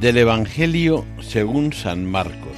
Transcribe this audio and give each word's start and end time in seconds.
Del 0.00 0.18
Evangelio 0.18 1.06
según 1.22 1.72
San 1.72 2.04
Marcos. 2.04 2.52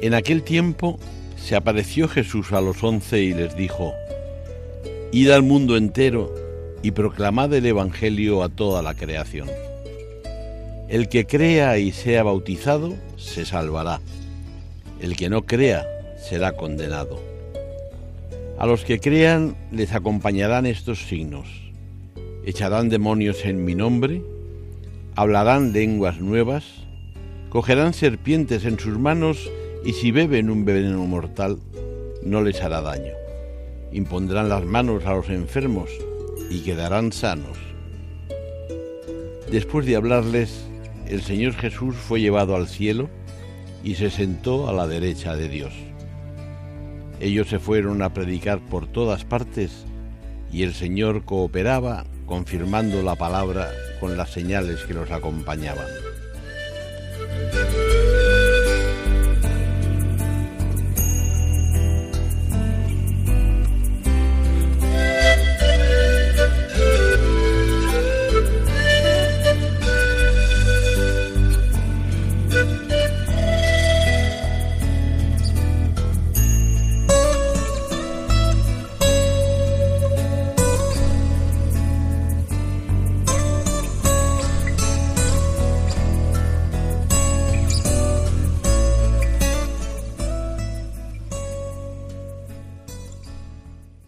En 0.00 0.14
aquel 0.14 0.44
tiempo 0.44 1.00
se 1.36 1.56
apareció 1.56 2.06
Jesús 2.06 2.52
a 2.52 2.60
los 2.60 2.84
once 2.84 3.20
y 3.22 3.34
les 3.34 3.56
dijo, 3.56 3.92
Id 5.10 5.30
al 5.30 5.42
mundo 5.42 5.76
entero 5.76 6.32
y 6.80 6.92
proclamad 6.92 7.52
el 7.54 7.66
Evangelio 7.66 8.44
a 8.44 8.48
toda 8.48 8.82
la 8.82 8.94
creación. 8.94 9.48
El 10.88 11.08
que 11.08 11.26
crea 11.26 11.76
y 11.78 11.90
sea 11.90 12.22
bautizado 12.22 12.94
se 13.16 13.46
salvará. 13.46 14.00
El 15.00 15.16
que 15.16 15.28
no 15.28 15.44
crea 15.44 15.88
será 16.16 16.52
condenado. 16.52 17.20
A 18.60 18.66
los 18.66 18.84
que 18.84 19.00
crean 19.00 19.56
les 19.72 19.92
acompañarán 19.92 20.66
estos 20.66 21.08
signos 21.08 21.69
echarán 22.44 22.88
demonios 22.88 23.44
en 23.44 23.64
mi 23.64 23.74
nombre, 23.74 24.22
hablarán 25.16 25.72
lenguas 25.72 26.20
nuevas, 26.20 26.64
cogerán 27.48 27.92
serpientes 27.92 28.64
en 28.64 28.78
sus 28.78 28.98
manos 28.98 29.50
y 29.84 29.92
si 29.92 30.10
beben 30.10 30.50
un 30.50 30.64
veneno 30.64 31.04
mortal 31.06 31.58
no 32.22 32.42
les 32.42 32.62
hará 32.62 32.80
daño. 32.80 33.14
Impondrán 33.92 34.48
las 34.48 34.64
manos 34.64 35.04
a 35.06 35.14
los 35.14 35.28
enfermos 35.28 35.90
y 36.50 36.60
quedarán 36.60 37.12
sanos. 37.12 37.58
Después 39.50 39.84
de 39.86 39.96
hablarles, 39.96 40.64
el 41.06 41.22
Señor 41.22 41.54
Jesús 41.54 41.96
fue 41.96 42.20
llevado 42.20 42.54
al 42.54 42.68
cielo 42.68 43.08
y 43.82 43.96
se 43.96 44.10
sentó 44.10 44.68
a 44.68 44.72
la 44.72 44.86
derecha 44.86 45.34
de 45.34 45.48
Dios. 45.48 45.72
Ellos 47.20 47.48
se 47.48 47.58
fueron 47.58 48.00
a 48.02 48.14
predicar 48.14 48.60
por 48.60 48.86
todas 48.86 49.24
partes 49.24 49.84
y 50.52 50.62
el 50.62 50.72
Señor 50.72 51.24
cooperaba 51.24 52.04
confirmando 52.30 53.02
la 53.02 53.16
palabra 53.16 53.72
con 53.98 54.16
las 54.16 54.30
señales 54.30 54.84
que 54.84 54.94
los 54.94 55.10
acompañaban. 55.10 56.09